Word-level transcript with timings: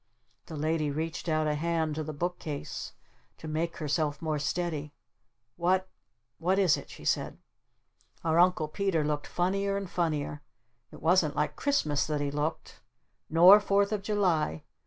The 0.47 0.55
Lady 0.55 0.89
reached 0.89 1.29
out 1.29 1.45
a 1.45 1.53
hand 1.53 1.93
to 1.93 2.03
the 2.03 2.11
book 2.11 2.39
case 2.39 2.93
to 3.37 3.47
make 3.47 3.77
herself 3.77 4.19
more 4.19 4.39
steady. 4.39 4.95
"What 5.57 5.87
what 6.39 6.57
is 6.57 6.75
it?" 6.75 6.89
she 6.89 7.05
said. 7.05 7.37
Our 8.23 8.39
Uncle 8.39 8.67
Peter 8.67 9.03
looked 9.03 9.27
funnier 9.27 9.77
and 9.77 9.87
funnier. 9.87 10.41
It 10.91 11.03
wasn't 11.03 11.35
like 11.35 11.55
Christmas 11.55 12.07
that 12.07 12.19
he 12.19 12.31
looked. 12.31 12.81
Nor 13.29 13.59
Fourth 13.59 13.91
of 13.91 14.01
July. 14.01 14.63